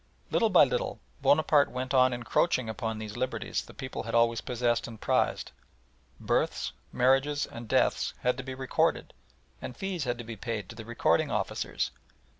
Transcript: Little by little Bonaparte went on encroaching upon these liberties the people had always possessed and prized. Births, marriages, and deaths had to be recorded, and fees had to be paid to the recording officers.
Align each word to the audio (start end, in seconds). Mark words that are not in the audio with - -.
Little 0.31 0.49
by 0.49 0.63
little 0.63 0.99
Bonaparte 1.21 1.69
went 1.69 1.93
on 1.93 2.11
encroaching 2.11 2.67
upon 2.67 2.97
these 2.97 3.15
liberties 3.15 3.61
the 3.61 3.73
people 3.75 4.01
had 4.01 4.15
always 4.15 4.41
possessed 4.41 4.87
and 4.87 4.99
prized. 4.99 5.51
Births, 6.19 6.71
marriages, 6.91 7.45
and 7.45 7.67
deaths 7.67 8.15
had 8.21 8.35
to 8.37 8.43
be 8.43 8.55
recorded, 8.55 9.13
and 9.61 9.77
fees 9.77 10.05
had 10.05 10.17
to 10.17 10.23
be 10.23 10.35
paid 10.35 10.69
to 10.69 10.75
the 10.75 10.85
recording 10.85 11.29
officers. 11.29 11.91